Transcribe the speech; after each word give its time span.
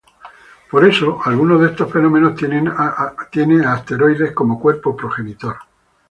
Por 0.71 0.83
eso, 0.83 1.19
alguno 1.25 1.59
de 1.59 1.67
estos 1.69 1.91
fenómenos 1.93 2.33
tiene 2.35 2.67
a 2.75 3.71
asteroides 3.73 4.31
como 4.31 4.59
cuerpo 4.59 4.97
progenitor. 4.97 5.57